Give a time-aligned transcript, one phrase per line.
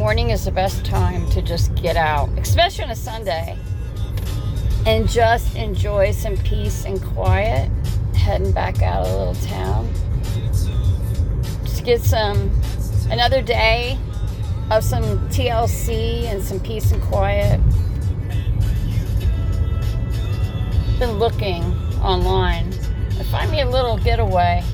[0.00, 3.58] morning is the best time to just get out, especially on a Sunday,
[4.86, 7.70] and just enjoy some peace and quiet.
[8.14, 9.92] Heading back out of a little town.
[11.64, 12.50] Just get some,
[13.10, 13.98] another day
[14.70, 17.60] of some TLC and some peace and quiet.
[20.98, 21.62] Been looking
[22.00, 22.70] online.
[22.70, 24.64] to Find me a little getaway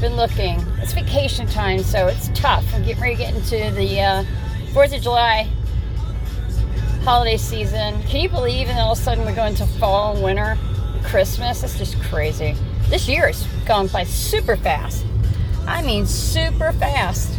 [0.00, 0.60] been looking.
[0.80, 2.64] It's vacation time, so it's tough.
[2.72, 4.24] I'm getting ready to get into the uh,
[4.78, 5.48] 4th of July
[7.02, 8.00] holiday season.
[8.04, 10.56] Can you believe and all of a sudden we're going to fall and winter,
[11.02, 11.62] Christmas?
[11.62, 12.54] That's just crazy.
[12.88, 15.04] This year has gone by super fast.
[15.66, 17.36] I mean, super fast.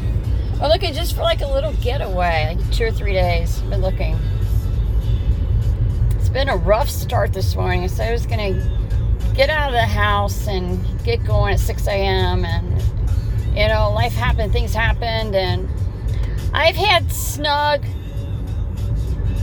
[0.62, 3.62] I'm looking just for like a little getaway, like two or three days.
[3.62, 4.20] Been looking.
[6.18, 8.52] It's been a rough start this morning, so I was gonna
[9.34, 12.44] get out of the house and get going at 6 a.m.
[12.44, 12.82] And,
[13.56, 15.36] you know, life happened, things happened.
[15.36, 15.70] And
[16.54, 17.84] I've had Snug,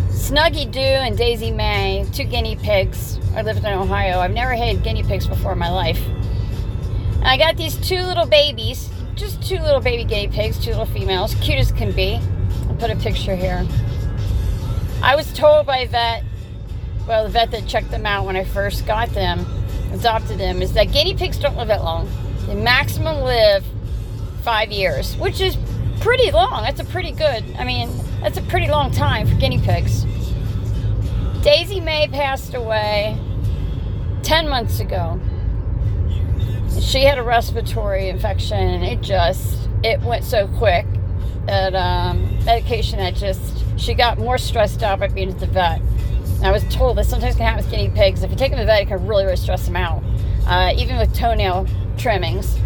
[0.08, 3.18] Snuggy Doo, and Daisy May, two guinea pigs.
[3.34, 4.18] I lived in Ohio.
[4.18, 6.04] I've never had guinea pigs before in my life.
[7.16, 10.86] And I got these two little babies, just two little baby guinea pigs, two little
[10.86, 12.20] females, cute as can be.
[12.68, 13.64] I'll put a picture here.
[15.02, 16.24] I was told by a vet,
[17.06, 19.46] well, the vet that checked them out when I first got them,
[19.92, 22.10] adopted them is that guinea pigs don't live that long.
[22.46, 23.64] They maximum live
[24.42, 25.56] five years, which is
[26.06, 26.62] pretty long.
[26.62, 27.90] That's a pretty good, I mean,
[28.20, 30.04] that's a pretty long time for guinea pigs.
[31.42, 33.18] Daisy May passed away
[34.22, 35.20] 10 months ago.
[36.80, 40.86] She had a respiratory infection and it just, it went so quick
[41.46, 45.82] that um, medication that just, she got more stressed out by being at the vet.
[46.40, 48.22] I was told that sometimes can happen with guinea pigs.
[48.22, 50.04] If you take them to the vet, it can really, really stress them out,
[50.46, 51.66] uh, even with toenail
[51.98, 52.56] trimmings.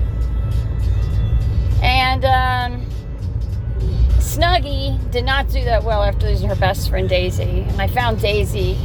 [5.11, 7.64] Did not do that well after losing her best friend Daisy.
[7.69, 8.78] And I found Daisy,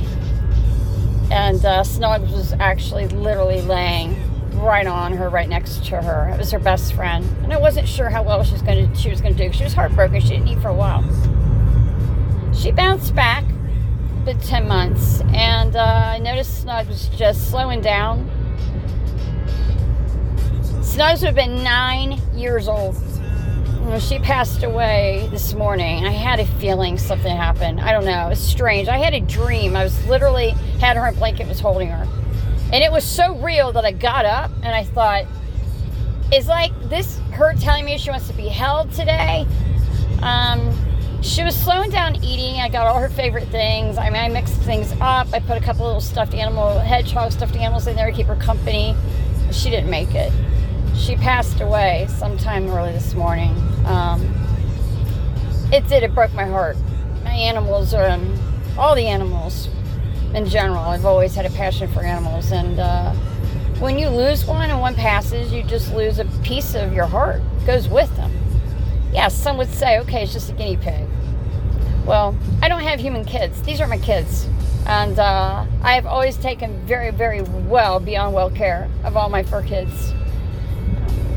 [1.31, 4.15] and uh, Snug was actually literally laying
[4.53, 6.29] right on her, right next to her.
[6.29, 8.99] It was her best friend, and I wasn't sure how well she was going to
[8.99, 9.53] she was going to do.
[9.53, 10.19] She was heartbroken.
[10.21, 11.03] She didn't eat for a while.
[12.53, 13.43] She bounced back
[14.25, 18.27] been 10 months, and uh, I noticed Snug was just slowing down.
[20.81, 22.95] Snugs would have been nine years old.
[23.99, 27.79] She passed away this morning, I had a feeling something happened.
[27.79, 28.25] I don't know.
[28.25, 28.89] It was strange.
[28.89, 29.75] I had a dream.
[29.75, 30.49] I was literally
[30.81, 32.07] had her in blanket, was holding her.
[32.73, 35.25] And it was so real that I got up and I thought,
[36.33, 39.47] is like this her telling me she wants to be held today?
[40.21, 40.75] Um,
[41.21, 42.59] she was slowing down eating.
[42.59, 43.97] I got all her favorite things.
[43.97, 45.31] I mean, I mixed things up.
[45.31, 48.35] I put a couple little stuffed animal, hedgehog stuffed animals in there to keep her
[48.35, 48.95] company.
[49.51, 50.33] She didn't make it.
[50.97, 53.55] She passed away sometime early this morning.
[53.85, 54.21] Um,
[55.71, 56.03] it did.
[56.03, 56.77] It broke my heart.
[57.23, 58.37] My animals are, um,
[58.77, 59.67] all the animals
[60.33, 60.83] in general.
[60.83, 62.51] I've always had a passion for animals.
[62.51, 63.13] And uh,
[63.79, 67.41] when you lose one and one passes, you just lose a piece of your heart.
[67.61, 68.31] It goes with them.
[69.13, 71.07] Yes, some would say, okay, it's just a guinea pig.
[72.05, 73.61] Well, I don't have human kids.
[73.63, 74.47] These are my kids.
[74.85, 79.41] And uh, I have always taken very, very well, beyond well care of all my
[79.41, 80.13] fur kids.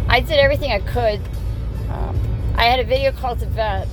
[0.08, 1.20] I did everything I could.
[2.58, 3.88] I had a video call to vet,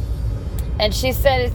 [0.80, 1.54] and she said it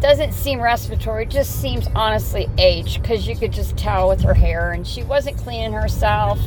[0.00, 4.72] doesn't seem respiratory, just seems honestly age, because you could just tell with her hair.
[4.72, 6.38] And she wasn't cleaning herself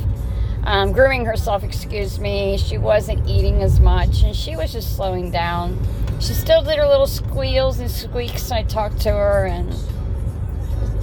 [0.66, 2.57] um, grooming herself, excuse me.
[2.57, 5.79] She wasn't eating as much and she was just slowing down.
[6.19, 8.51] She still did her little squeals and squeaks.
[8.51, 9.75] I talked to her, and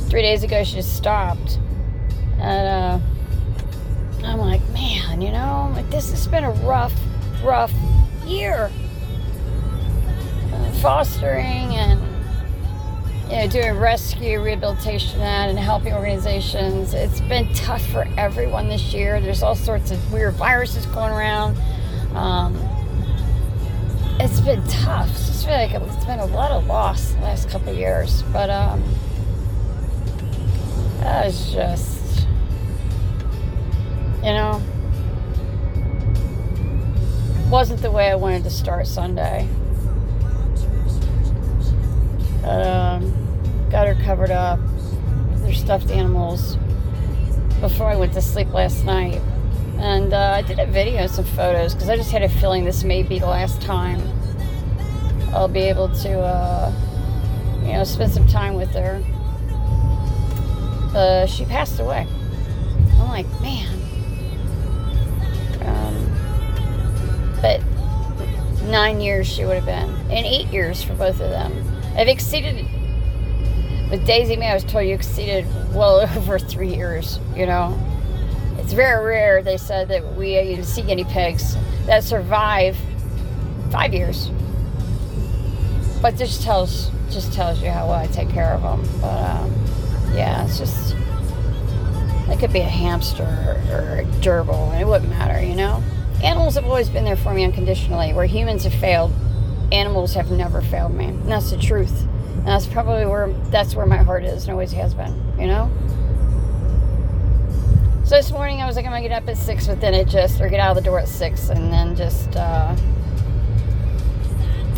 [0.08, 1.58] three days ago she just stopped.
[2.38, 6.94] And uh, I'm like, man, you know, like this has been a rough,
[7.44, 7.72] rough
[8.24, 8.70] year.
[10.80, 12.00] Fostering and
[13.32, 16.92] you know, doing rescue, rehabilitation, and helping organizations.
[16.92, 19.20] It's been tough for everyone this year.
[19.22, 21.56] There's all sorts of weird viruses going around.
[22.14, 22.54] Um,
[24.20, 25.08] it's been tough.
[25.10, 28.22] It's just feel like it's been a lot of loss the last couple years.
[28.32, 28.84] But um,
[31.00, 32.26] that was just,
[34.19, 34.60] you know,
[37.50, 39.49] wasn't the way I wanted to start Sunday.
[42.44, 44.60] Um, got her covered up
[45.30, 46.56] with her stuffed animals
[47.60, 49.20] before I went to sleep last night.
[49.78, 52.84] And uh, I did a video, some photos, because I just had a feeling this
[52.84, 54.00] may be the last time
[55.32, 56.72] I'll be able to, uh,
[57.62, 59.02] you know, spend some time with her.
[60.94, 62.06] Uh, she passed away.
[62.98, 63.72] I'm like, man.
[65.62, 67.62] Um, but
[68.64, 71.81] nine years she would have been, and eight years for both of them.
[71.94, 72.66] I've exceeded
[73.90, 74.50] with Daisy May.
[74.50, 77.20] I was told you exceeded well over three years.
[77.36, 77.78] You know,
[78.58, 79.42] it's very rare.
[79.42, 81.56] They said that we uh, see guinea pigs
[81.86, 82.76] that survive
[83.70, 84.30] five years,
[86.00, 89.00] but this tells just tells you how well I take care of them.
[89.00, 89.52] But um,
[90.14, 90.96] yeah, it's just
[92.28, 93.24] it could be a hamster
[93.70, 95.82] or a gerbil, and it wouldn't matter, you know.
[96.24, 98.14] Animals have always been there for me unconditionally.
[98.14, 99.12] Where humans have failed,
[99.72, 101.06] animals have never failed me.
[101.06, 102.02] And that's the truth.
[102.02, 105.70] And that's probably where that's where my heart is and always has been, you know?
[108.04, 110.08] So this morning I was like, I'm gonna get up at six, but then it
[110.08, 112.76] just or get out of the door at six and then just uh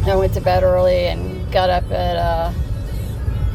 [0.07, 2.53] I went to bed early and got up at uh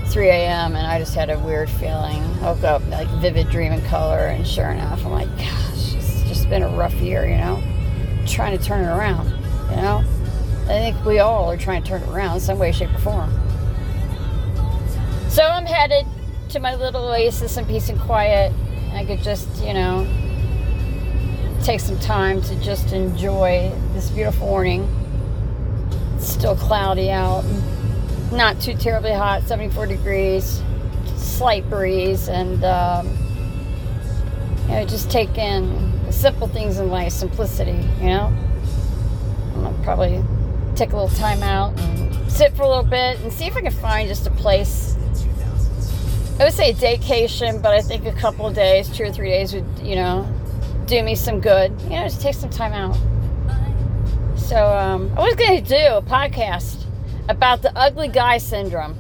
[0.08, 0.76] 3 a.m.
[0.76, 2.24] and I just had a weird feeling.
[2.42, 6.50] Woke up like vivid dream in color, and sure enough, I'm like, gosh, it's just
[6.50, 7.62] been a rough year, you know
[8.30, 9.30] trying to turn it around.
[9.72, 10.04] You know,
[10.70, 13.32] I think we all are trying to turn it around some way, shape, or form.
[15.28, 16.06] So I'm headed
[16.50, 18.54] to my little oasis in peace and quiet.
[18.94, 20.06] I could just, you know,
[21.64, 24.88] take some time to just enjoy this beautiful morning.
[26.18, 27.46] It's still cloudy out,
[28.32, 30.62] not too terribly hot, 74 degrees,
[31.16, 33.08] slight breeze, and um,
[34.68, 38.32] you know, just take in simple things in life, simplicity, you know.
[39.66, 40.24] I'm probably
[40.80, 43.62] take a little time out and sit for a little bit and see if I
[43.62, 44.96] can find just a place.
[46.40, 49.28] I would say a vacation, but I think a couple of days, two or three
[49.28, 50.26] days would, you know,
[50.86, 51.74] do me some good.
[51.82, 52.96] You know, just take some time out.
[54.38, 56.86] So um, I was going to do a podcast
[57.28, 58.98] about the ugly guy syndrome.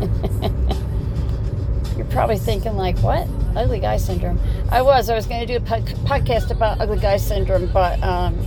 [1.96, 3.26] You're probably thinking like, what?
[3.56, 4.38] ugly guy syndrome.
[4.70, 5.08] I was.
[5.08, 8.38] I was going to do a podcast about ugly guy syndrome, but um,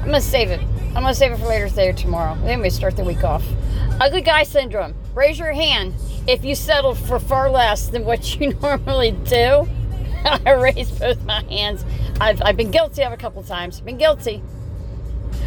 [0.00, 0.60] I'm going to save it.
[0.96, 2.38] I'm to save it for later today or tomorrow.
[2.44, 3.44] Then we start the week off.
[4.00, 4.94] Ugly guy syndrome.
[5.12, 5.92] Raise your hand
[6.28, 9.68] if you settled for far less than what you normally do.
[10.24, 11.84] I raised both my hands.
[12.20, 13.80] I've, I've been guilty of a couple times.
[13.80, 14.38] Been guilty.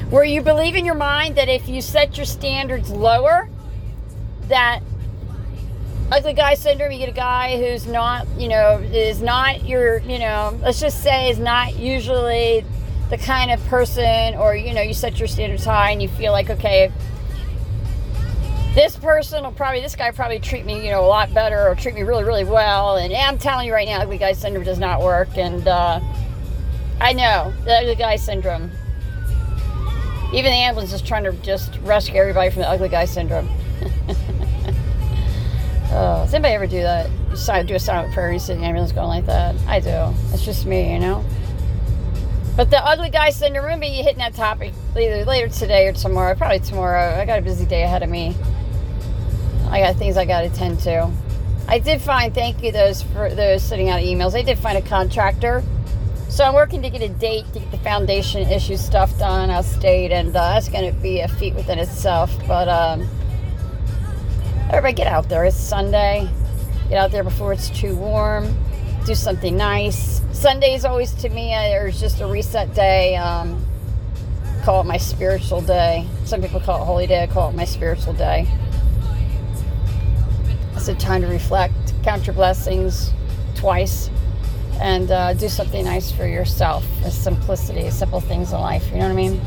[0.10, 3.50] Where you believe in your mind that if you set your standards lower,
[4.50, 4.82] that
[6.12, 10.18] ugly guy syndrome you get a guy who's not you know is not your you
[10.18, 12.64] know let's just say is not usually
[13.10, 16.32] the kind of person or you know you set your standards high and you feel
[16.32, 16.92] like okay
[18.76, 21.76] this person will probably this guy probably treat me you know a lot better or
[21.76, 24.80] treat me really really well and i'm telling you right now ugly guy syndrome does
[24.80, 26.00] not work and uh,
[27.00, 28.70] i know the ugly guy syndrome
[30.34, 33.50] even the ambulance is trying to just rescue everybody from the ugly guy syndrome
[35.90, 37.10] Oh, does anybody ever do that?
[37.68, 39.56] do a silent prayer, see the ambulance going like that?
[39.68, 40.14] I do.
[40.34, 41.24] It's just me, you know?
[42.58, 46.34] But the ugly guy syndrome, remember you hitting that topic either later today or tomorrow.
[46.34, 47.16] Probably tomorrow.
[47.16, 48.36] I got a busy day ahead of me.
[49.70, 51.12] I got things I got to attend to.
[51.68, 54.36] I did find, thank you those for those sitting out emails.
[54.36, 55.64] I did find a contractor.
[56.30, 59.66] So I'm working to get a date to get the foundation issue stuff done out
[59.66, 62.36] state, and uh, that's going to be a feat within itself.
[62.48, 63.08] But um,
[64.70, 65.46] everybody get out there.
[65.46, 66.28] It's Sunday.
[66.90, 68.58] Get out there before it's too warm.
[69.06, 70.22] Do something nice.
[70.32, 73.16] Sundays always to me there's just a reset day.
[73.16, 73.66] Um,
[74.64, 76.08] call it my spiritual day.
[76.26, 77.24] Some people call it holy day.
[77.24, 78.48] I call it my spiritual day.
[80.76, 83.12] It's a time to reflect, count your blessings
[83.56, 84.10] twice,
[84.80, 86.86] and uh, do something nice for yourself.
[87.02, 88.88] The simplicity, simple things in life.
[88.90, 89.42] You know what I mean?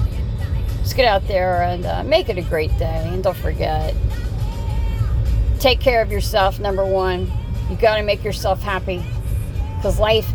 [0.83, 3.05] Just get out there and uh, make it a great day.
[3.07, 3.95] And don't forget,
[5.61, 7.31] take care of yourself, number one.
[7.71, 9.05] You got to make yourself happy
[9.77, 10.29] because life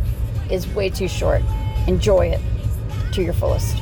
[0.51, 1.41] is way too short.
[1.87, 2.41] Enjoy it
[3.13, 3.77] to your fullest.